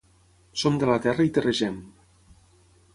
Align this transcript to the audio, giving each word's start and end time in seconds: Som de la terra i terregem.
Som 0.61 0.79
de 0.83 0.89
la 0.91 0.97
terra 1.05 1.27
i 1.29 1.33
terregem. 1.37 1.77